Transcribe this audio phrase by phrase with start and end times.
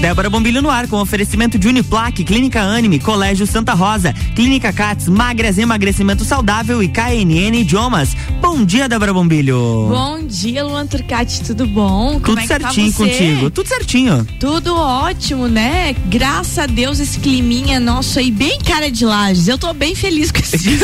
[0.00, 5.08] Débora Bombilho no ar com oferecimento de Uniplaque, Clínica Anime, Colégio Santa Rosa, Clínica Cats,
[5.08, 8.16] Magras Emagrecimento Saudável e KNN Idiomas.
[8.40, 9.88] Bom dia, Débora Bombilho.
[9.88, 12.12] Bom dia, Luan Turcati, tudo bom?
[12.12, 14.24] Como tudo é certinho tá contigo, tudo certinho.
[14.38, 15.96] Tudo ótimo, né?
[16.06, 19.48] Graças a Deus esse climinha nosso aí bem cara de lajes.
[19.48, 20.78] Eu tô bem feliz com esse dia.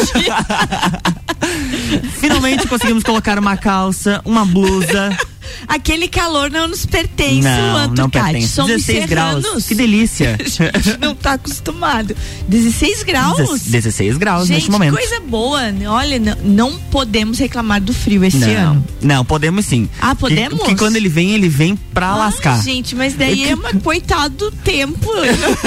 [2.18, 5.16] Finalmente conseguimos colocar uma calça, uma blusa.
[5.66, 8.48] Aquele calor não nos pertence, não, não pertence.
[8.48, 9.44] Somos 16 serranos.
[9.44, 9.66] graus.
[9.66, 10.38] Que delícia.
[10.72, 12.16] A gente não tá acostumado.
[12.48, 13.60] 16 graus?
[13.62, 14.94] 16 graus gente, neste momento.
[14.94, 15.60] coisa boa.
[15.88, 18.86] Olha, não, não, podemos reclamar do frio esse não, ano.
[19.02, 19.88] Não, podemos sim.
[20.00, 20.58] Ah, podemos?
[20.58, 22.62] Porque quando ele vem, ele vem pra ah, lascar.
[22.62, 25.10] gente, mas daí é uma coitado do tempo.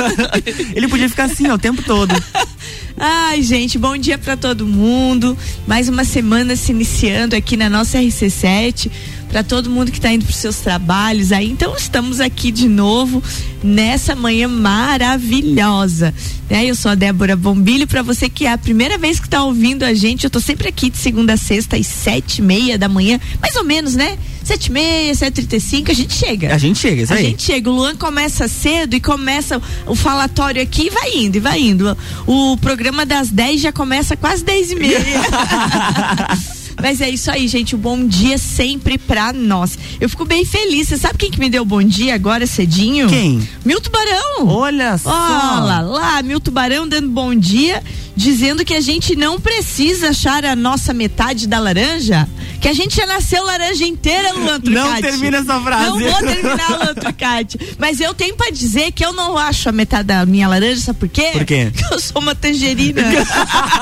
[0.76, 2.13] ele podia ficar assim ó, o tempo todo.
[2.99, 5.38] Ai, gente, bom dia para todo mundo.
[5.68, 8.90] Mais uma semana se iniciando aqui na nossa RC7
[9.38, 11.52] para todo mundo que está indo para os seus trabalhos aí.
[11.52, 13.22] Então estamos aqui de novo
[13.63, 16.12] nessa manhã maravilhosa.
[16.50, 16.66] Né?
[16.66, 19.84] Eu sou a Débora Bombilho, para você que é a primeira vez que está ouvindo
[19.84, 22.90] a gente, eu tô sempre aqui de segunda a sexta às sete e meia da
[22.90, 24.18] manhã, mais ou menos, né?
[24.43, 26.55] Sete e meia, sete trinta e cinco, a gente chega.
[26.55, 27.27] A gente chega, isso a aí.
[27.27, 27.70] A gente chega.
[27.70, 31.96] O Luan começa cedo e começa o falatório aqui e vai indo, e vai indo.
[32.26, 34.98] O programa das dez já começa quase dez e meia.
[36.80, 37.76] Mas é isso aí, gente.
[37.76, 39.78] O um bom dia sempre pra nós.
[40.00, 40.88] Eu fico bem feliz.
[40.88, 43.08] Você sabe quem que me deu bom dia agora cedinho?
[43.08, 43.48] Quem?
[43.66, 44.48] Milton Barão.
[44.48, 45.10] Olha só.
[45.10, 47.84] Olha lá, Milton Barão dando bom dia,
[48.18, 52.27] dizendo que a gente não precisa achar a nossa metade da laranja,
[52.59, 54.74] que a gente já nasceu laranja inteira, Luan Trucati.
[54.74, 55.85] Não termina essa frase.
[55.85, 57.59] Não vou terminar, Luan Trucati.
[57.77, 60.98] Mas eu tenho pra dizer que eu não acho a metade da minha laranja, sabe
[60.98, 61.29] por quê?
[61.32, 61.71] Por quê?
[61.71, 63.04] Porque eu sou uma tangerina.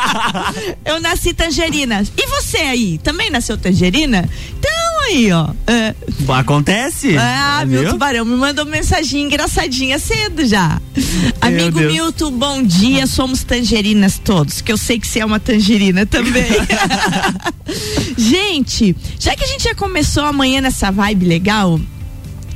[0.84, 2.04] eu nasci tangerina.
[2.18, 4.30] E você aí, também nasceu tangerina?
[4.60, 5.50] Então aí, ó.
[5.68, 5.96] É.
[6.28, 7.16] Acontece.
[7.18, 10.82] Ah, é, Milton Barão me mandou mensagem engraçadinha cedo já.
[11.42, 11.94] Amigo Deus.
[11.94, 13.08] Milton, bom dia.
[13.08, 16.46] Somos tangerinas todos, que eu sei que você é uma tangerina também.
[18.18, 21.80] gente, já que a gente já começou amanhã nessa vibe legal,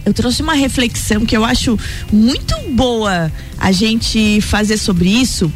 [0.06, 1.78] eu trouxe uma reflexão que eu acho
[2.12, 5.52] muito boa a gente fazer sobre isso.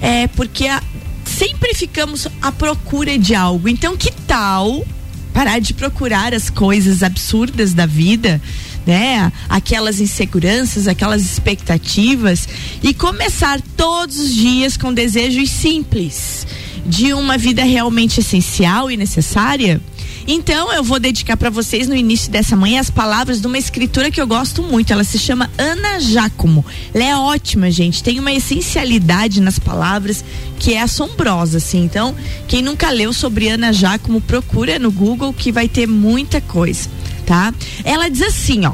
[0.00, 0.82] É porque a,
[1.24, 3.68] sempre ficamos à procura de algo.
[3.68, 4.84] Então, que tal
[5.32, 8.40] parar de procurar as coisas absurdas da vida,
[8.86, 9.32] né?
[9.48, 12.48] Aquelas inseguranças, aquelas expectativas
[12.82, 16.46] e começar todos os dias com desejos simples
[16.84, 19.80] de uma vida realmente essencial e necessária?
[20.26, 24.10] Então eu vou dedicar para vocês no início dessa manhã as palavras de uma escritora
[24.10, 24.92] que eu gosto muito.
[24.92, 26.64] Ela se chama Ana Giacomo.
[26.94, 28.02] Ela é ótima, gente.
[28.02, 30.24] Tem uma essencialidade nas palavras
[30.58, 31.82] que é assombrosa, assim.
[31.84, 32.14] Então,
[32.46, 36.88] quem nunca leu sobre Ana Giacomo, procura no Google que vai ter muita coisa,
[37.26, 37.52] tá?
[37.84, 38.72] Ela diz assim, ó.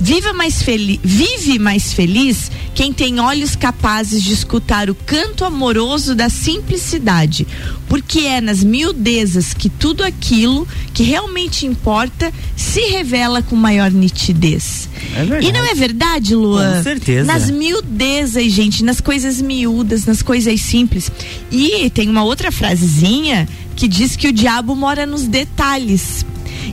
[0.00, 6.14] Viva mais feliz, vive mais feliz quem tem olhos capazes de escutar o canto amoroso
[6.14, 7.46] da simplicidade,
[7.88, 14.88] porque é nas miudezas que tudo aquilo que realmente importa se revela com maior nitidez.
[15.14, 16.76] É e não é verdade, Luan?
[16.76, 17.32] Com certeza.
[17.32, 21.10] Nas miudezas, gente, nas coisas miúdas, nas coisas simples.
[21.50, 26.24] E tem uma outra frasezinha que diz que o diabo mora nos detalhes.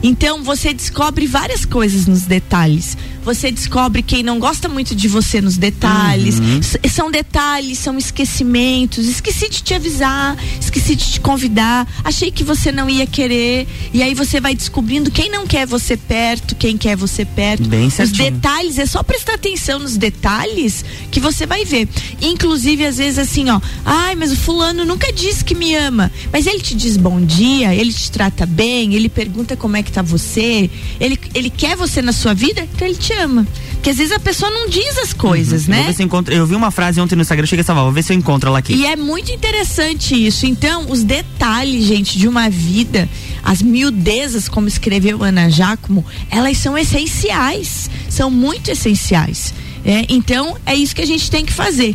[0.02, 2.98] Então você descobre várias coisas nos detalhes.
[3.24, 6.40] Você descobre quem não gosta muito de você nos detalhes.
[6.40, 6.62] Uhum.
[6.90, 9.08] São detalhes, são esquecimentos.
[9.08, 11.88] Esqueci de te avisar, esqueci de te convidar.
[12.04, 13.68] Achei que você não ia querer.
[13.94, 17.68] E aí você vai descobrindo quem não quer você perto, quem quer você perto.
[17.68, 18.32] Bem Os certinho.
[18.32, 21.88] detalhes, é só prestar atenção nos detalhes que você vai ver.
[22.22, 23.60] Inclusive, às vezes, assim, ó.
[23.86, 26.12] Ai, mas o fulano nunca disse que me ama.
[26.32, 29.92] Mas ele te diz bom dia, ele te trata bem, ele pergunta como é que
[29.92, 30.70] tá você.
[31.00, 33.48] Ele, ele quer você na sua vida, então ele te ama.
[33.74, 35.74] Porque às vezes a pessoa não diz as coisas, Uhum.
[35.74, 35.78] Eu né?
[35.84, 37.92] vou ver se eu, eu vi uma frase ontem no Instagram, cheguei a salvar, vou
[37.94, 38.74] ver se eu encontro ela aqui.
[38.74, 40.46] E é muito interessante isso.
[40.46, 43.10] Então, os detalhes, gente, de uma vida,
[43.44, 47.90] as miudezas, como escreveu Ana Giacomo, elas são essenciais.
[48.10, 49.54] São muito essenciais.
[49.86, 51.94] É, então, é isso que a gente tem que fazer.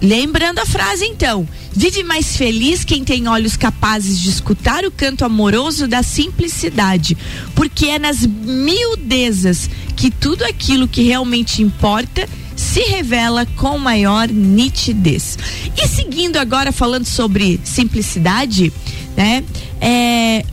[0.00, 1.46] Lembrando a frase, então.
[1.74, 7.16] Vive mais feliz quem tem olhos capazes de escutar o canto amoroso da simplicidade.
[7.54, 15.38] Porque é nas miudezas que tudo aquilo que realmente importa se revela com maior nitidez.
[15.76, 18.72] E seguindo agora falando sobre simplicidade,
[19.16, 19.42] né?
[19.80, 20.44] É,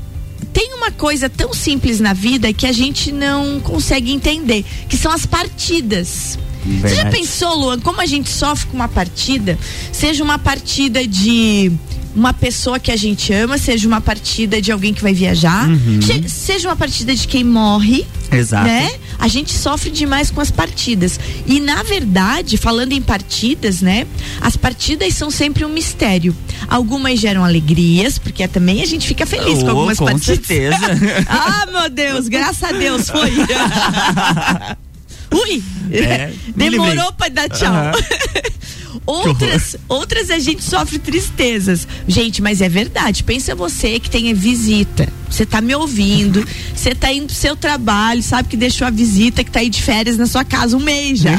[0.54, 5.12] tem uma coisa tão simples na vida que a gente não consegue entender, que são
[5.12, 6.40] as partidas.
[6.82, 9.58] Você já pensou, Luan, como a gente sofre com uma partida?
[9.92, 11.72] Seja uma partida de
[12.16, 16.00] uma pessoa que a gente ama, seja uma partida de alguém que vai viajar, uhum.
[16.28, 18.06] seja uma partida de quem morre.
[18.32, 18.68] Exato.
[18.68, 18.92] Né?
[19.18, 21.20] A gente sofre demais com as partidas.
[21.46, 24.06] E na verdade, falando em partidas, né?
[24.40, 26.36] As partidas são sempre um mistério.
[26.68, 30.40] Algumas geram alegrias, porque também a gente fica feliz oh, com algumas com partidas.
[30.40, 31.26] Com certeza.
[31.28, 33.32] ah, meu Deus, graças a Deus foi.
[35.32, 35.64] Ui!
[35.92, 37.72] É, Demorou para dar tchau.
[37.72, 38.60] Uhum.
[39.06, 41.88] Outras, outras a gente sofre tristezas.
[42.08, 43.24] Gente, mas é verdade.
[43.24, 45.12] Pensa você que tem visita.
[45.28, 46.46] Você tá me ouvindo,
[46.76, 49.82] você tá indo pro seu trabalho, sabe que deixou a visita que tá aí de
[49.82, 51.36] férias na sua casa um mês já.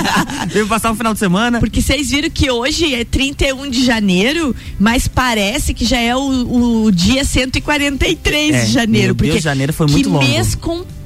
[0.48, 1.58] Veio passar o um final de semana.
[1.58, 6.84] Porque vocês viram que hoje é 31 de janeiro, mas parece que já é o,
[6.84, 9.08] o dia 143 é, de janeiro.
[9.08, 10.26] Meu porque Deus, janeiro foi muito que longo.
[10.26, 10.54] mês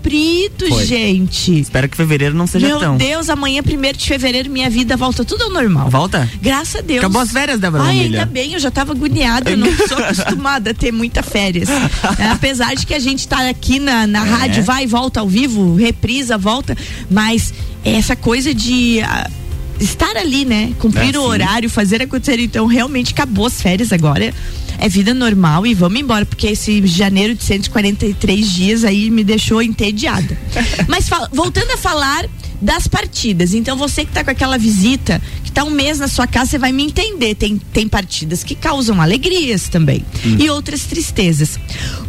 [0.04, 0.84] comprido, Foi.
[0.84, 1.58] gente.
[1.58, 2.96] Espero que fevereiro não seja Meu tão.
[2.96, 5.88] Meu Deus, amanhã, primeiro de fevereiro, minha vida volta tudo ao normal.
[5.88, 6.28] Volta?
[6.42, 6.98] Graças a Deus.
[6.98, 10.70] Acabou as férias, Débora Ai, ainda bem, eu já tava agoniada, eu não sou acostumada
[10.70, 11.68] a ter muita férias.
[12.18, 14.28] É, apesar de que a gente tá aqui na, na é.
[14.28, 16.76] rádio, vai e volta ao vivo, reprisa, volta,
[17.10, 17.52] mas
[17.84, 19.00] essa coisa de...
[19.00, 19.44] Uh,
[19.80, 20.72] estar ali, né?
[20.78, 22.38] Cumprir é, o horário, fazer acontecer.
[22.38, 24.32] Então, realmente acabou as férias agora
[24.78, 29.62] é vida normal e vamos embora, porque esse janeiro de 143 dias aí me deixou
[29.62, 30.38] entediada.
[30.88, 32.26] Mas voltando a falar
[32.60, 33.52] das partidas.
[33.52, 36.58] Então você que está com aquela visita, que está um mês na sua casa, você
[36.58, 37.34] vai me entender.
[37.34, 40.36] Tem, tem partidas que causam alegrias também hum.
[40.38, 41.58] e outras tristezas.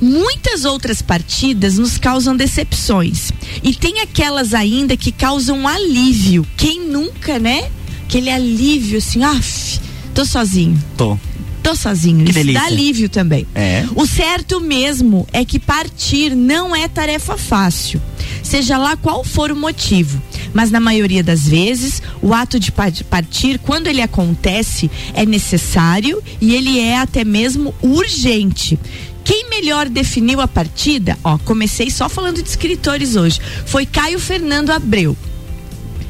[0.02, 3.32] Muitas outras partidas nos causam decepções.
[3.62, 6.48] E tem aquelas ainda que causam alívio.
[6.56, 7.70] Quem nunca, né?
[8.06, 9.40] Aquele alívio assim, ah,
[10.14, 10.82] tô sozinho.
[10.96, 11.18] Tô
[11.66, 12.24] tô sozinho.
[12.24, 12.62] Que Isso delícia.
[12.62, 13.48] dá alívio também.
[13.56, 13.86] É.
[13.96, 18.00] O certo mesmo é que partir não é tarefa fácil,
[18.44, 20.22] seja lá qual for o motivo.
[20.54, 26.54] Mas na maioria das vezes, o ato de partir, quando ele acontece, é necessário e
[26.54, 28.80] ele é até mesmo urgente.
[29.24, 31.18] Quem melhor definiu a partida?
[31.24, 33.42] Ó, comecei só falando de escritores hoje.
[33.66, 35.18] Foi Caio Fernando Abreu.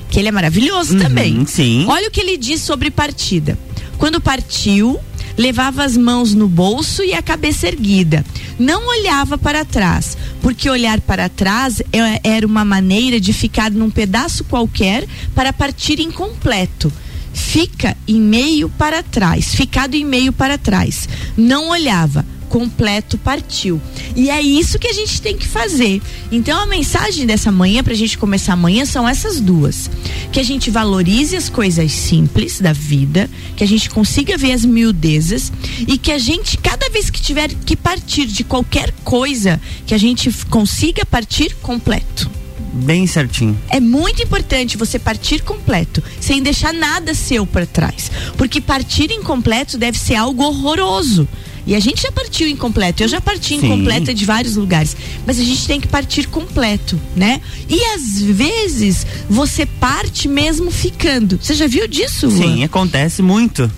[0.09, 1.45] Que ele é maravilhoso uhum, também.
[1.45, 1.85] Sim.
[1.87, 3.57] Olha o que ele diz sobre partida.
[3.97, 4.99] Quando partiu,
[5.37, 8.25] levava as mãos no bolso e a cabeça erguida.
[8.57, 13.89] Não olhava para trás, porque olhar para trás é, era uma maneira de ficar num
[13.89, 16.91] pedaço qualquer para partir incompleto
[17.35, 21.07] fica em meio para trás, ficado em meio para trás.
[21.35, 23.81] Não olhava, completo partiu.
[24.15, 26.01] E é isso que a gente tem que fazer.
[26.31, 29.89] Então a mensagem dessa manhã, para a gente começar amanhã, são essas duas:
[30.31, 34.65] que a gente valorize as coisas simples da vida, que a gente consiga ver as
[34.65, 35.51] miudezas
[35.88, 39.98] e que a gente, cada vez que tiver que partir de qualquer coisa, que a
[39.98, 42.30] gente consiga partir completo
[42.75, 43.57] bem certinho.
[43.69, 49.77] É muito importante você partir completo, sem deixar nada seu para trás, porque partir incompleto
[49.77, 51.27] deve ser algo horroroso.
[51.65, 53.03] E a gente já partiu incompleto.
[53.03, 53.65] Eu já parti Sim.
[53.65, 54.95] incompleta de vários lugares.
[55.25, 57.41] Mas a gente tem que partir completo, né?
[57.67, 61.39] E às vezes você parte mesmo ficando.
[61.41, 62.29] Você já viu disso?
[62.29, 63.69] Sim, acontece muito.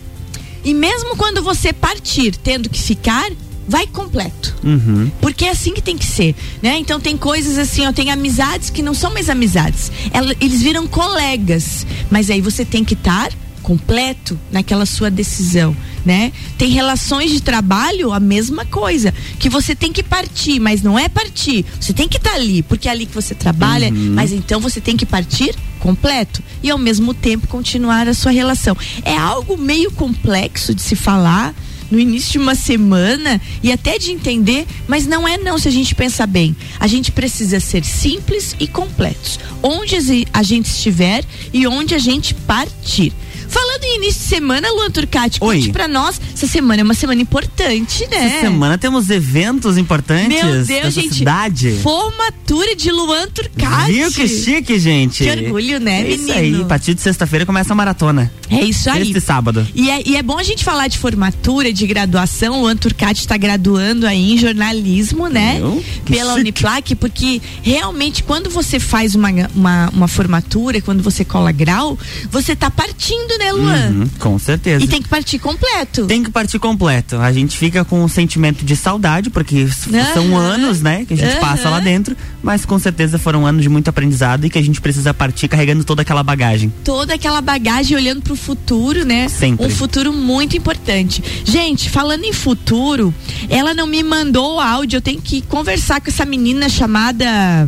[0.63, 3.31] E mesmo quando você partir tendo que ficar,
[3.67, 4.55] vai completo.
[4.63, 5.11] Uhum.
[5.21, 6.77] Porque é assim que tem que ser, né?
[6.77, 9.91] Então tem coisas assim, ó, tem amizades que não são mais amizades.
[10.39, 13.31] eles viram colegas, mas aí você tem que estar
[13.61, 15.75] completo naquela sua decisão,
[16.05, 16.31] né?
[16.57, 21.09] Tem relações de trabalho a mesma coisa, que você tem que partir, mas não é
[21.09, 24.13] partir, você tem que estar tá ali, porque é ali que você trabalha, uhum.
[24.13, 28.75] mas então você tem que partir completo e ao mesmo tempo continuar a sua relação.
[29.03, 31.53] É algo meio complexo de se falar,
[31.89, 35.71] no início de uma semana e até de entender, mas não é não se a
[35.71, 36.55] gente pensar bem.
[36.79, 39.39] A gente precisa ser simples e completos.
[39.63, 39.95] Onde
[40.33, 41.23] a gente estiver
[41.53, 43.13] e onde a gente partir.
[43.47, 45.57] Falando em início de semana, Luan Turcati, Oi.
[45.57, 46.19] conte pra nós.
[46.33, 48.27] Essa semana é uma semana importante, né?
[48.27, 50.43] Essa semana temos eventos importantes.
[50.43, 51.15] Meu Deus, gente.
[51.15, 51.79] Cidade.
[51.81, 53.91] Formatura de Luan Turcati.
[53.91, 55.23] Viu que chique, gente?
[55.23, 56.23] Que orgulho, né, é menino?
[56.23, 56.61] Isso aí.
[56.61, 58.31] A partir de sexta-feira começa a maratona.
[58.49, 59.01] É isso aí.
[59.01, 59.67] Este sábado.
[59.73, 62.61] E é, e é bom a gente falar de formatura, de graduação.
[62.61, 65.59] Luan Turcati está graduando aí em jornalismo, né?
[66.05, 66.41] Pela chique.
[66.41, 71.97] Uniplac, porque realmente quando você faz uma, uma, uma formatura, quando você cola grau,
[72.29, 73.89] você tá partindo né, Luan?
[73.89, 74.83] Uhum, com certeza.
[74.83, 76.05] E tem que partir completo.
[76.05, 77.17] Tem que partir completo.
[77.17, 80.13] A gente fica com um sentimento de saudade, porque uhum.
[80.13, 81.39] são anos, né, que a gente uhum.
[81.39, 84.81] passa lá dentro, mas com certeza foram anos de muito aprendizado e que a gente
[84.81, 86.71] precisa partir carregando toda aquela bagagem.
[86.83, 89.27] Toda aquela bagagem olhando pro futuro, né?
[89.29, 89.65] Sempre.
[89.65, 91.23] Um futuro muito importante.
[91.43, 93.13] Gente, falando em futuro,
[93.49, 97.67] ela não me mandou o áudio, eu tenho que conversar com essa menina chamada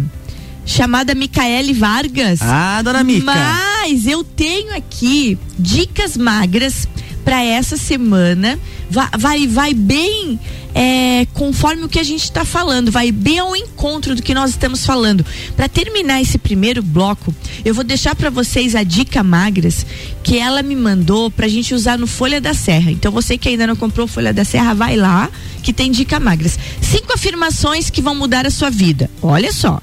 [0.69, 2.39] chamada Micaele Vargas.
[2.41, 3.25] Ah, dona Mica.
[3.25, 6.87] Mas eu tenho aqui dicas magras
[7.25, 8.59] para essa semana.
[8.89, 10.39] Vai, vai, vai bem
[10.73, 14.51] é, conforme o que a gente está falando, vai bem ao encontro do que nós
[14.51, 15.25] estamos falando.
[15.55, 17.33] Para terminar esse primeiro bloco,
[17.65, 19.85] eu vou deixar para vocês a dica magras
[20.21, 22.91] que ela me mandou para a gente usar no Folha da Serra.
[22.91, 25.29] Então você que ainda não comprou Folha da Serra, vai lá
[25.63, 26.57] que tem dica magras.
[26.81, 29.09] Cinco afirmações que vão mudar a sua vida.
[29.21, 29.81] Olha só.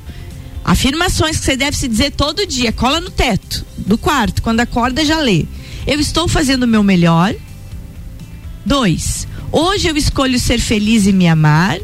[0.67, 5.05] Afirmações que você deve se dizer todo dia, cola no teto do quarto, quando acorda
[5.05, 5.45] já lê.
[5.87, 7.33] Eu estou fazendo o meu melhor.
[8.65, 11.79] Dois, hoje eu escolho ser feliz e me amar.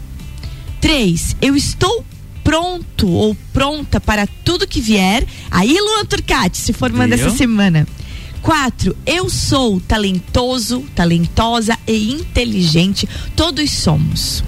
[0.81, 2.05] Três, eu estou
[2.43, 5.25] pronto ou pronta para tudo que vier.
[5.49, 7.87] Aí, Luan Turcati, se formando essa semana.
[8.43, 13.09] Quatro, eu sou talentoso, talentosa e inteligente.
[13.37, 14.43] Todos somos.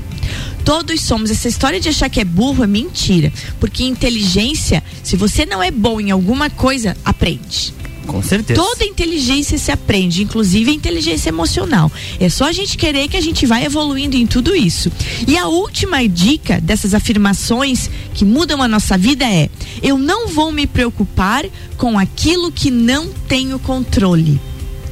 [0.64, 1.30] Todos somos.
[1.30, 3.33] Essa história de achar que é burro é mentira.
[3.61, 7.75] Porque inteligência, se você não é bom em alguma coisa, aprende.
[8.06, 8.61] Com certeza.
[8.61, 11.90] Toda inteligência se aprende, inclusive a inteligência emocional.
[12.21, 14.92] É só a gente querer que a gente vai evoluindo em tudo isso.
[15.26, 19.49] E a última dica dessas afirmações que mudam a nossa vida é:
[19.83, 21.44] eu não vou me preocupar
[21.76, 24.40] com aquilo que não tenho controle.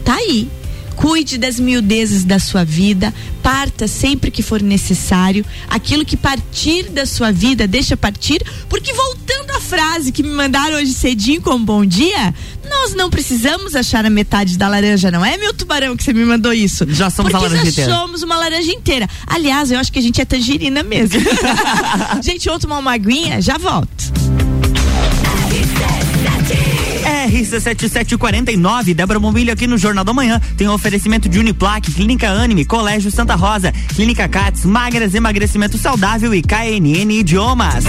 [0.05, 0.49] Tá aí.
[0.97, 5.45] Cuide das miudezas da sua vida, parta sempre que for necessário.
[5.69, 10.77] Aquilo que partir da sua vida, deixa partir, porque voltando à frase que me mandaram
[10.77, 12.35] hoje cedinho com bom dia,
[12.69, 16.25] nós não precisamos achar a metade da laranja, não é, meu tubarão, que você me
[16.25, 16.87] mandou isso?
[16.89, 17.95] Já somos porque a laranja inteira.
[17.95, 19.09] somos uma laranja inteira.
[19.27, 21.21] Aliás, eu acho que a gente é tangerina mesmo.
[22.23, 24.32] gente, vamos tomar uma aguinha, já volto.
[27.43, 30.41] RC7749, Débora Bombilho aqui no Jornal da Manhã.
[30.57, 36.35] Tem um oferecimento de Uniplaque, Clínica Anime, Colégio Santa Rosa, Clínica Cats, Magras Emagrecimento Saudável
[36.35, 37.85] e KNN Idiomas.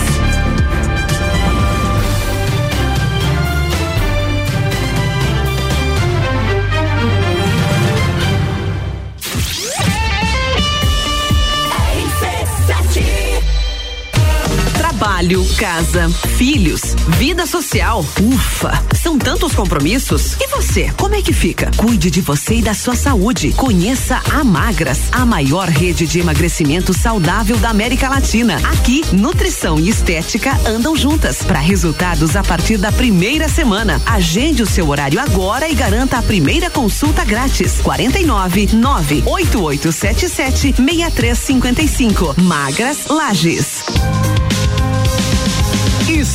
[15.23, 16.81] Trabalho, casa, filhos,
[17.17, 18.05] vida social.
[18.21, 20.33] Ufa, são tantos compromissos.
[20.33, 21.71] E você, como é que fica?
[21.77, 23.53] Cuide de você e da sua saúde.
[23.53, 28.57] Conheça a Magras, a maior rede de emagrecimento saudável da América Latina.
[28.69, 34.01] Aqui, nutrição e estética andam juntas para resultados a partir da primeira semana.
[34.05, 37.79] Agende o seu horário agora e garanta a primeira consulta grátis.
[37.81, 42.35] 49 98877 6355.
[42.41, 43.83] Magras Lages.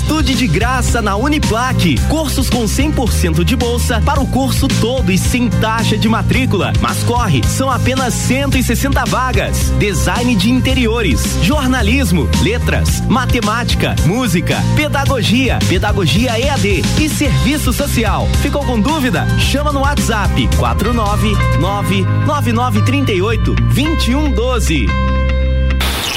[0.08, 2.00] Estude de graça na Uniplaque.
[2.08, 6.72] Cursos com 100% de bolsa para o curso todo e sem taxa de matrícula.
[6.80, 9.70] Mas corre, são apenas 160 vagas.
[9.78, 18.26] Design de interiores, jornalismo, letras, matemática, música, pedagogia, pedagogia EAD e serviço social.
[18.40, 19.26] Ficou com dúvida?
[19.38, 24.86] Chama no WhatsApp 499 9938 2112.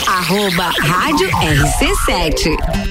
[0.07, 2.90] Arroba Rádio RC7.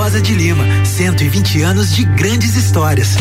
[0.00, 3.16] Rosa de Lima, 120 anos de grandes histórias.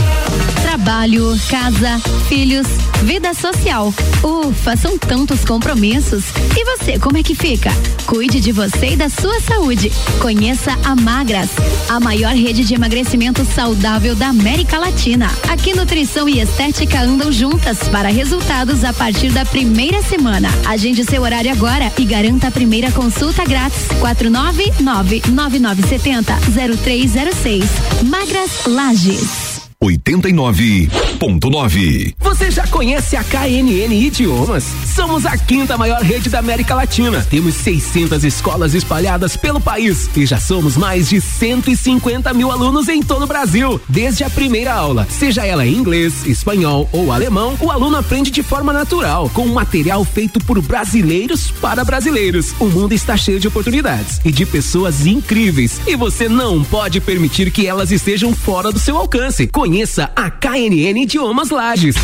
[0.62, 2.65] Trabalho, casa, filhos,
[3.03, 3.93] vida social.
[4.24, 6.24] Ufa, são tantos compromissos.
[6.55, 7.69] E você, como é que fica?
[8.05, 9.91] Cuide de você e da sua saúde.
[10.21, 11.50] Conheça a Magras,
[11.89, 15.29] a maior rede de emagrecimento saudável da América Latina.
[15.50, 20.48] Aqui nutrição e estética andam juntas para resultados a partir da primeira semana.
[20.65, 23.86] Agende seu horário agora e garanta a primeira consulta grátis.
[24.00, 26.39] 499 9970
[26.77, 27.65] 0306.
[28.03, 29.48] Magras Lages.
[29.81, 32.13] 89.9.
[32.19, 34.65] Você já conhece a KNN Idiomas?
[34.93, 37.25] Somos a quinta maior rede da América Latina.
[37.29, 43.01] Temos 600 escolas espalhadas pelo país e já somos mais de 150 mil alunos em
[43.01, 43.79] todo o Brasil.
[43.88, 48.43] Desde a primeira aula, seja ela em inglês, espanhol ou alemão, o aluno aprende de
[48.43, 52.53] forma natural, com um material feito por brasileiros para brasileiros.
[52.59, 57.50] O mundo está cheio de oportunidades e de pessoas incríveis e você não pode permitir
[57.50, 59.48] que elas estejam fora do seu alcance.
[59.69, 61.95] Conheça a KNN Idiomas Lages.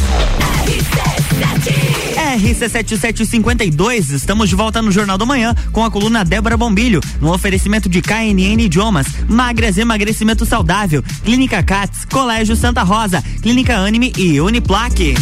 [2.38, 7.90] RC7752, estamos de volta no Jornal da Manhã com a coluna Débora Bombilho, no oferecimento
[7.90, 15.16] de KNN Idiomas, Magras Emagrecimento Saudável, Clínica Cats, Colégio Santa Rosa, Clínica Anime e Uniplaque.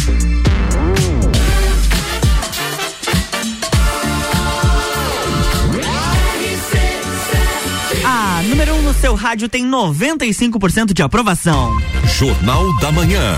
[9.04, 11.70] Seu rádio tem 95% de aprovação.
[12.16, 13.36] Jornal da Manhã.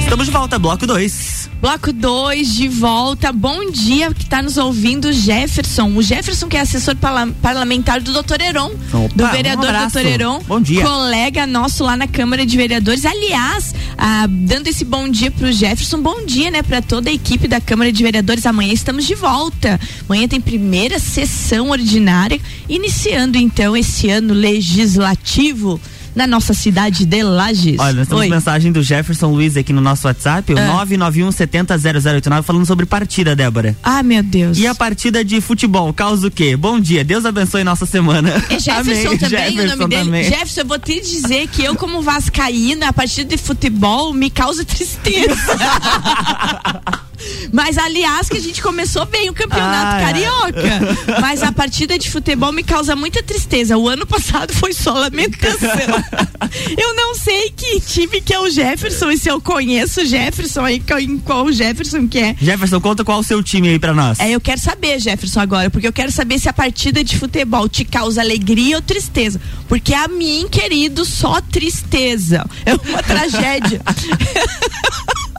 [0.00, 1.39] Estamos de volta, bloco 2.
[1.60, 3.30] Bloco 2 de volta.
[3.30, 5.92] Bom dia que está nos ouvindo Jefferson.
[5.94, 6.96] O Jefferson que é assessor
[7.42, 8.40] parlamentar do Dr.
[8.40, 9.88] Heron, Opa, do vereador um.
[9.88, 10.06] Dr.
[10.06, 10.42] Heron.
[10.48, 10.82] Bom dia.
[10.82, 13.04] Colega nosso lá na Câmara de Vereadores.
[13.04, 17.46] Aliás, ah, dando esse bom dia pro Jefferson, bom dia, né, para toda a equipe
[17.46, 18.46] da Câmara de Vereadores.
[18.46, 19.78] Amanhã estamos de volta.
[20.08, 22.40] Amanhã tem primeira sessão ordinária,
[22.70, 25.78] iniciando então esse ano legislativo
[26.14, 27.78] na nossa cidade de Lages.
[27.78, 28.28] Olha, nós temos Oi.
[28.28, 30.66] mensagem do Jefferson Luiz aqui no nosso WhatsApp, o Ah.
[30.66, 33.76] 991 70 0089, falando sobre partida, Débora.
[33.82, 34.58] Ah, meu Deus.
[34.58, 36.56] E a partida de futebol, causa o quê?
[36.56, 38.30] Bom dia, Deus abençoe nossa semana.
[38.48, 39.18] É Jefferson Amém.
[39.18, 40.04] também, o Jefferson nome dele.
[40.04, 40.24] também.
[40.24, 44.64] Jefferson, eu vou te dizer que eu, como vascaína, a partida de futebol me causa
[44.64, 45.36] tristeza.
[47.52, 50.04] Mas, aliás, que a gente começou bem o campeonato Ah, é.
[50.04, 51.20] carioca.
[51.20, 53.76] Mas a partida de futebol me causa muita tristeza.
[53.76, 55.68] O ano passado foi só lamentação.
[56.76, 60.64] Eu não sei que time que é o Jefferson, e se eu conheço o Jefferson
[60.64, 62.34] aí, qual- em qual o Jefferson que é.
[62.40, 64.18] Jefferson, conta qual o seu time aí pra nós.
[64.18, 67.68] É, eu quero saber, Jefferson, agora, porque eu quero saber se a partida de futebol
[67.68, 69.40] te causa alegria ou tristeza.
[69.68, 72.44] Porque a mim, querido, só tristeza.
[72.66, 73.80] É uma tragédia.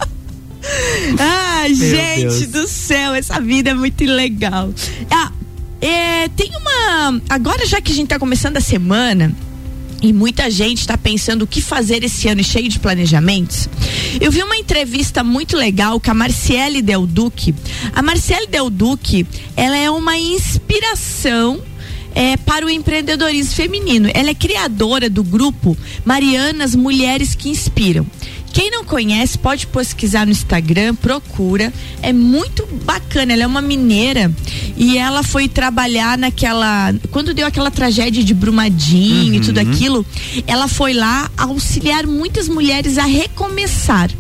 [1.20, 2.48] Ai, gente Deus.
[2.48, 4.74] do céu, essa vida é muito legal.
[5.10, 5.32] Ah,
[5.80, 7.22] é, tem uma.
[7.30, 9.34] Agora, já que a gente tá começando a semana.
[10.04, 13.70] E muita gente está pensando o que fazer esse ano cheio de planejamentos.
[14.20, 17.54] Eu vi uma entrevista muito legal com a Marciele Del Duque.
[17.94, 21.62] A Marciele Del Duque, ela é uma inspiração
[22.16, 24.10] é, para o empreendedorismo feminino.
[24.14, 28.06] Ela é criadora do grupo Marianas Mulheres que Inspiram.
[28.54, 31.72] Quem não conhece, pode pesquisar no Instagram, procura.
[32.02, 33.34] É muito bacana.
[33.34, 34.32] Ela é uma mineira
[34.76, 36.94] e ela foi trabalhar naquela.
[37.12, 40.06] Quando deu aquela tragédia de Brumadinho e tudo aquilo,
[40.46, 44.12] ela foi lá auxiliar muitas mulheres a recomeçar.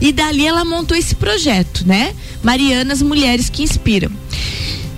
[0.00, 2.14] E dali ela montou esse projeto, né?
[2.42, 4.10] Marianas Mulheres que Inspiram.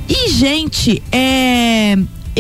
[0.09, 1.97] E, gente, é,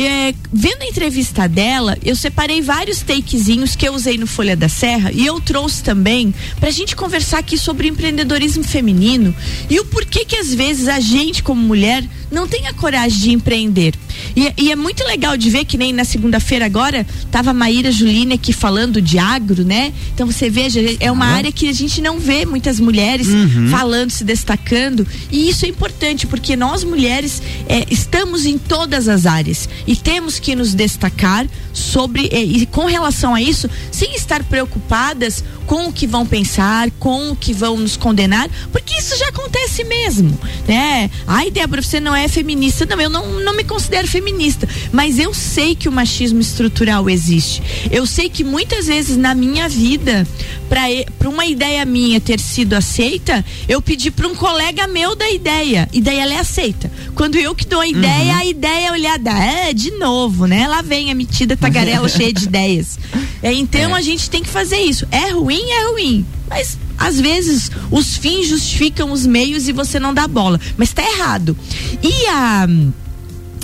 [0.06, 4.68] é, vendo a entrevista dela, eu separei vários takezinhos que eu usei no Folha da
[4.68, 9.34] Serra e eu trouxe também pra gente conversar aqui sobre empreendedorismo feminino
[9.68, 13.30] e o porquê que às vezes a gente, como mulher, não tem a coragem de
[13.32, 13.94] empreender.
[14.36, 17.90] E, e é muito legal de ver que nem na segunda-feira agora tava a Maíra
[17.90, 19.92] Juline aqui falando de agro, né?
[20.14, 23.28] Então você veja, é uma área que a gente não vê muitas mulheres
[23.70, 25.06] falando, se destacando.
[25.30, 30.38] E isso é importante, porque nós mulheres é, estamos em todas as áreas e temos
[30.38, 35.92] que nos destacar sobre é, e com relação a isso, sem estar preocupadas com o
[35.92, 41.08] que vão pensar, com o que vão nos condenar, porque isso já acontece mesmo, né?
[41.26, 42.84] Ai, Débora, você não é feminista.
[42.84, 47.62] Não, eu não, não me considero feminista, mas eu sei que o machismo estrutural existe.
[47.90, 50.26] Eu sei que muitas vezes na minha vida,
[50.68, 55.88] para uma ideia minha ter sido aceita, eu pedi para um colega meu da ideia,
[55.92, 56.90] e daí ela é aceita.
[57.14, 60.66] Quando eu que dou a ideia, a ideia é olhada, é, de novo, né?
[60.66, 62.98] Lá vem a metida tagarela cheia de ideias.
[63.42, 65.06] É, então a gente tem que fazer isso.
[65.10, 66.26] É ruim, é ruim.
[66.48, 70.60] Mas às vezes os fins justificam os meios e você não dá bola.
[70.76, 71.56] Mas tá errado.
[72.02, 72.66] E a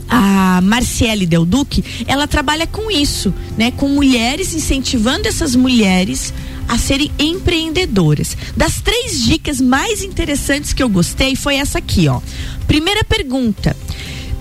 [0.09, 3.71] a Marciele Del Duque, ela trabalha com isso, né?
[3.71, 6.33] Com mulheres, incentivando essas mulheres
[6.69, 8.37] a serem empreendedoras.
[8.57, 12.21] Das três dicas mais interessantes que eu gostei foi essa aqui, ó.
[12.66, 13.77] Primeira pergunta.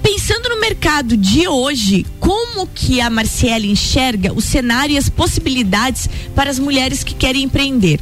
[0.01, 6.08] Pensando no mercado de hoje, como que a Marciele enxerga o cenário e as possibilidades
[6.36, 7.99] para as mulheres que querem empreender?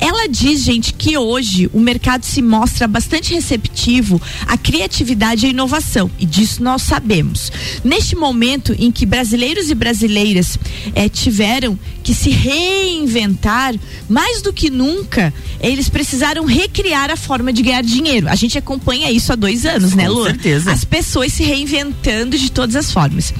[0.00, 5.50] Ela diz, gente, que hoje o mercado se mostra bastante receptivo à criatividade e à
[5.50, 7.52] inovação, e disso nós sabemos.
[7.84, 10.58] Neste momento em que brasileiros e brasileiras
[10.94, 13.74] eh, tiveram que se reinventar,
[14.08, 18.28] mais do que nunca, eles precisaram recriar a forma de ganhar dinheiro.
[18.28, 20.24] A gente acompanha isso há dois anos, né, Com Lu?
[20.24, 20.72] certeza.
[20.72, 23.32] As pessoas se reinventando de todas as formas.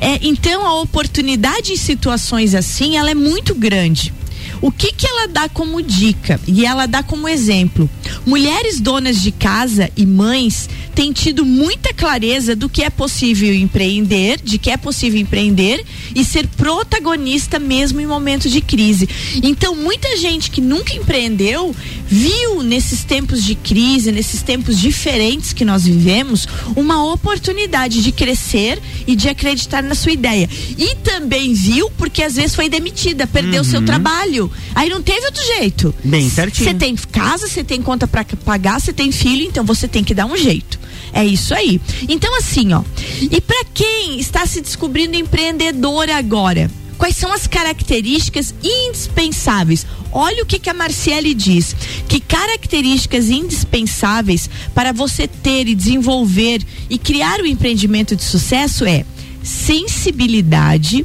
[0.00, 4.12] É, então, a oportunidade em situações assim, ela é muito grande.
[4.60, 7.88] O que que ela dá como dica e ela dá como exemplo?
[8.26, 14.40] Mulheres donas de casa e mães têm tido muita clareza do que é possível empreender,
[14.42, 19.08] de que é possível empreender e ser protagonista mesmo em momentos de crise.
[19.42, 21.74] Então, muita gente que nunca empreendeu
[22.06, 28.80] viu nesses tempos de crise, nesses tempos diferentes que nós vivemos, uma oportunidade de crescer
[29.06, 30.48] e de acreditar na sua ideia.
[30.78, 34.43] E também viu porque às vezes foi demitida, perdeu seu trabalho.
[34.74, 35.94] Aí não teve outro jeito.
[36.04, 36.70] Bem certinho.
[36.70, 40.14] Você tem casa, você tem conta para pagar, você tem filho, então você tem que
[40.14, 40.78] dar um jeito.
[41.12, 41.80] É isso aí.
[42.08, 42.82] Então, assim, ó.
[43.20, 46.70] E para quem está se descobrindo empreendedor agora?
[46.98, 49.86] Quais são as características indispensáveis?
[50.12, 51.74] Olha o que, que a Marciele diz:
[52.08, 58.84] que características indispensáveis para você ter e desenvolver e criar o um empreendimento de sucesso
[58.84, 59.04] é
[59.42, 61.04] sensibilidade,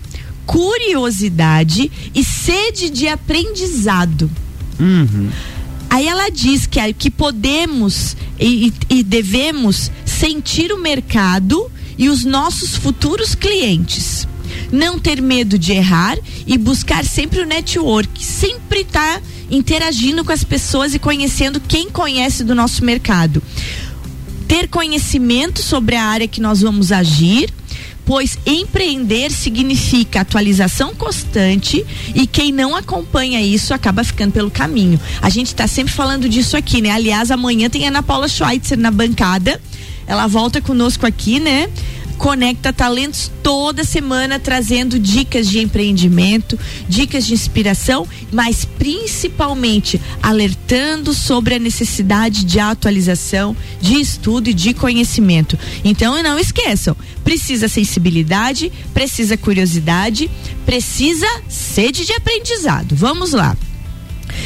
[0.49, 4.31] curiosidade e sede de aprendizado.
[4.79, 5.29] Uhum.
[5.87, 12.75] Aí ela diz que, que podemos e, e devemos sentir o mercado e os nossos
[12.75, 14.27] futuros clientes
[14.71, 20.31] não ter medo de errar e buscar sempre o network, sempre estar tá interagindo com
[20.31, 23.41] as pessoas e conhecendo quem conhece do nosso mercado.
[24.47, 27.53] Ter conhecimento sobre a área que nós vamos agir,
[28.09, 34.99] pois empreender significa atualização constante e quem não acompanha isso acaba ficando pelo caminho.
[35.21, 36.89] A gente está sempre falando disso aqui, né?
[36.89, 39.61] Aliás, amanhã tem Ana Paula Schweitzer na bancada.
[40.07, 41.69] Ela volta conosco aqui, né?
[42.19, 51.55] Conecta Talentos toda semana trazendo dicas de empreendimento, dicas de inspiração, mas principalmente alertando sobre
[51.55, 55.57] a necessidade de atualização, de estudo e de conhecimento.
[55.81, 60.29] Então não esqueçam, precisa sensibilidade, precisa curiosidade,
[60.65, 62.97] precisa sede de aprendizado.
[62.97, 63.55] Vamos lá.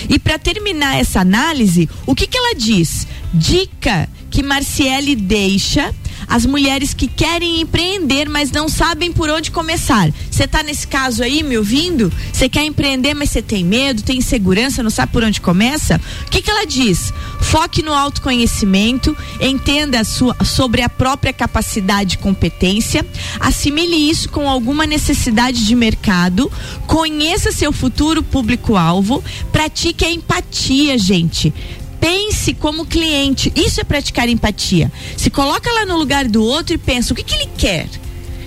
[0.08, 3.08] E para terminar essa análise, o que, que ela diz?
[3.34, 5.92] Dica que Marciele deixa
[6.28, 10.12] as mulheres que querem empreender, mas não sabem por onde começar.
[10.30, 12.12] Você está nesse caso aí, me ouvindo?
[12.32, 16.00] Você quer empreender, mas você tem medo, tem insegurança, não sabe por onde começa?
[16.26, 17.14] O que, que ela diz?
[17.42, 23.06] Foque no autoconhecimento, entenda a sua, sobre a própria capacidade e competência,
[23.40, 26.52] assimile isso com alguma necessidade de mercado,
[26.88, 31.54] conheça seu futuro público-alvo, pratique a empatia, gente
[32.04, 33.50] pense como cliente.
[33.56, 34.92] Isso é praticar empatia.
[35.16, 37.88] Se coloca lá no lugar do outro e pensa o que, que ele quer.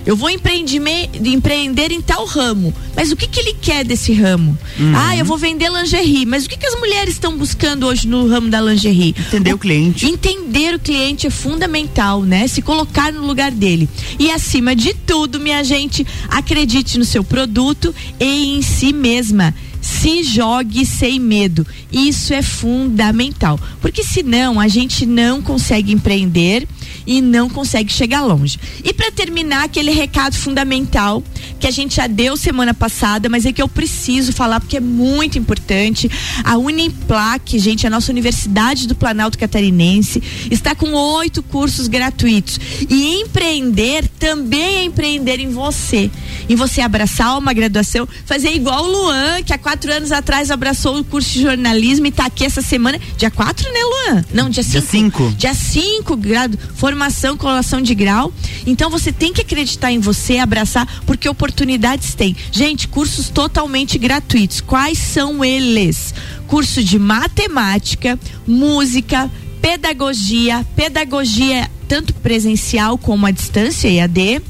[0.05, 4.57] Eu vou empreender em tal ramo, mas o que, que ele quer desse ramo?
[4.79, 4.93] Uhum.
[4.95, 8.25] Ah, eu vou vender lingerie, mas o que, que as mulheres estão buscando hoje no
[8.25, 9.13] ramo da lingerie?
[9.19, 10.05] Entender o, o cliente.
[10.05, 12.47] Entender o cliente é fundamental, né?
[12.47, 13.89] Se colocar no lugar dele.
[14.17, 19.53] E acima de tudo, minha gente, acredite no seu produto e em si mesma
[19.87, 21.65] se jogue sem medo.
[21.91, 26.67] Isso é fundamental, porque senão a gente não consegue empreender
[27.05, 28.59] e não consegue chegar longe.
[28.83, 31.23] E para terminar, aquele recado fundamental
[31.57, 34.81] que a gente já deu semana passada, mas é que eu preciso falar porque é
[34.81, 36.11] muito importante.
[36.43, 40.21] A Uniplac, gente, a nossa Universidade do Planalto Catarinense,
[40.51, 42.59] está com oito cursos gratuitos.
[42.89, 46.11] E empreender também é empreender em você.
[46.49, 50.97] Em você abraçar uma graduação, fazer igual o Luan, que há quatro anos atrás abraçou
[50.99, 52.99] o curso de jornalismo e está aqui essa semana.
[53.17, 54.25] Dia quatro, né, Luan?
[54.33, 54.79] Não, dia cinco.
[54.79, 55.31] Dia cinco.
[55.37, 58.33] Dia cinco, grado, formação, colação de grau.
[58.65, 62.35] Então você tem que acreditar em você, abraçar, porque oportunidades tem.
[62.51, 64.61] Gente, cursos totalmente gratuitos.
[64.61, 66.13] Quais são eles?
[66.47, 69.29] Curso de matemática, música,
[69.61, 74.41] pedagogia, pedagogia tanto presencial como à distância, EAD,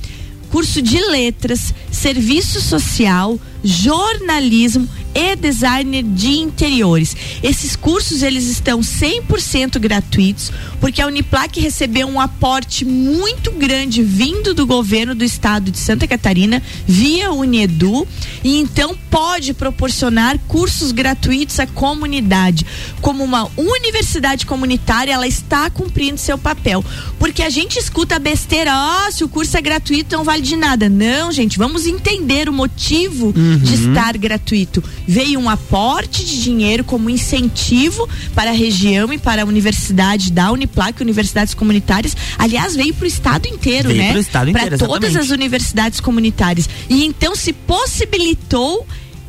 [0.50, 7.16] curso de letras, serviço social, jornalismo e designer de interiores.
[7.42, 14.54] Esses cursos eles estão 100% gratuitos, porque a Uniplac recebeu um aporte muito grande vindo
[14.54, 18.08] do governo do estado de Santa Catarina via Unedu
[18.44, 22.66] e então pode proporcionar cursos gratuitos à comunidade.
[23.02, 26.84] Como uma universidade comunitária, ela está cumprindo seu papel,
[27.20, 30.42] porque a gente escuta a besteira, ó, oh, se o curso é gratuito não vale
[30.42, 30.90] de nada.
[30.90, 33.58] Não, gente, vamos entender o motivo uhum.
[33.58, 39.44] de estar gratuito veio um aporte de dinheiro como incentivo para a região e para
[39.44, 42.16] a universidade da Uniplac, universidades comunitárias.
[42.38, 44.14] Aliás, veio para o estado inteiro, veio né?
[44.52, 46.70] Para todas as universidades comunitárias.
[46.90, 48.86] E então se possibilitou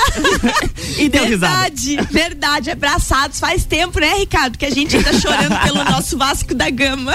[0.98, 2.08] e deu verdade, risada.
[2.12, 3.40] Verdade, abraçados.
[3.40, 7.14] Faz tempo, né, Ricardo, que a gente tá chorando pelo nosso Vasco da Gama.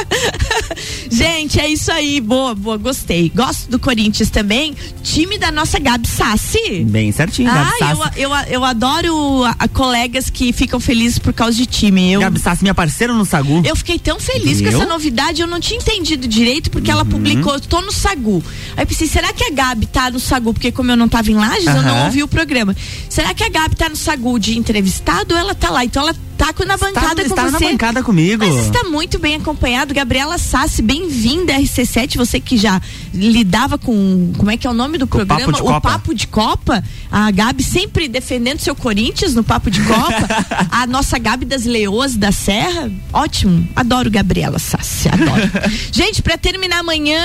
[1.10, 2.20] gente, é isso aí.
[2.20, 3.30] Boa, boa, gostei.
[3.34, 4.74] Gosto do Corinthians também.
[5.02, 6.84] Time da nossa Gabi Sassi.
[6.84, 8.20] Bem certinho, Gabi Ah, Sassi.
[8.20, 12.12] eu, eu, eu adoro a, a colegas que ficam felizes por causa de time.
[12.12, 13.62] Eu, Gabi Sassi, minha parceira no Sagu.
[13.64, 14.78] eu fiquei tão feliz com Viu?
[14.80, 18.42] essa novidade, eu não tinha entendido direito, porque ela publicou, tô no Sagu.
[18.76, 20.52] Aí eu pensei, será que a Gabi tá no Sagu?
[20.52, 22.73] Porque como eu não tava em Lages, eu não ouvi o programa.
[23.08, 25.84] Será que a Gabi tá no Sagu de entrevistado ou ela tá lá?
[25.84, 27.50] Então ela tá com- na bancada com está você.
[27.50, 28.44] na bancada comigo.
[28.44, 29.94] Mas está muito bem acompanhado.
[29.94, 32.16] Gabriela Sassi, bem-vinda à RC7.
[32.16, 32.80] Você que já
[33.12, 34.32] lidava com.
[34.36, 35.52] Como é que é o nome do Com o programa?
[35.52, 35.80] Papo de Copa.
[35.90, 36.84] Papo de Copa.
[37.10, 40.28] A Gabi sempre defendendo seu Corinthians no Papo de Copa.
[40.70, 42.90] a nossa Gabi das Leoas da Serra.
[43.12, 43.68] Ótimo.
[43.76, 45.08] Adoro Gabriela Sassi.
[45.08, 45.50] Adoro.
[45.92, 47.20] Gente, para terminar amanhã.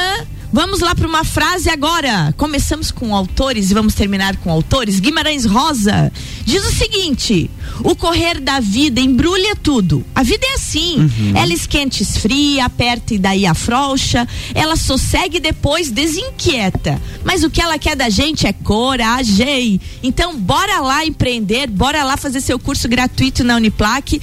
[0.51, 2.33] Vamos lá para uma frase agora.
[2.35, 4.99] Começamos com autores e vamos terminar com autores.
[4.99, 6.11] Guimarães Rosa
[6.43, 7.49] diz o seguinte:
[7.83, 10.03] o correr da vida embrulha tudo.
[10.15, 11.09] A vida é assim.
[11.35, 14.27] Ela esquenta, esfria, aperta e daí afrouxa.
[14.55, 16.99] Ela sossegue e depois desinquieta.
[17.23, 19.79] Mas o que ela quer da gente é coragem.
[20.01, 24.19] Então, bora lá empreender, bora lá fazer seu curso gratuito na Uniplac.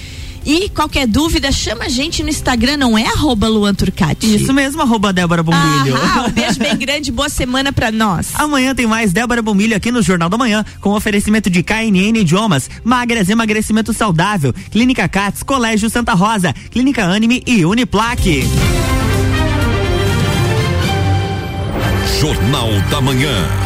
[0.47, 4.37] E qualquer dúvida, chama a gente no Instagram, não é arroba Luan Turcati.
[4.37, 5.97] Isso mesmo, arroba Débora Bombilho.
[5.97, 8.29] Ah, um beijo bem grande, boa semana pra nós.
[8.37, 12.71] Amanhã tem mais Débora Bombilho aqui no Jornal da Manhã, com oferecimento de KNN Idiomas,
[12.85, 18.45] Magras Emagrecimento Saudável, Clínica Cats, Colégio Santa Rosa, Clínica Anime e Uniplaque.
[22.21, 23.66] Jornal da Manhã.